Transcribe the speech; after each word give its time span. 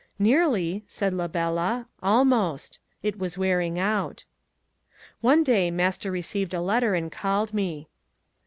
Nearly, 0.17 0.83
said 0.87 1.13
la 1.13 1.27
bella—almost. 1.27 2.79
It 3.03 3.19
was 3.19 3.37
wearing 3.37 3.77
out. 3.77 4.25
One 5.19 5.43
day 5.43 5.69
master 5.69 6.09
received 6.09 6.55
a 6.55 6.59
letter, 6.59 6.95
and 6.95 7.11
called 7.11 7.53
me. 7.53 7.87